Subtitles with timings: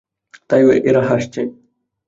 [0.49, 1.41] তাই এরা হাসছে।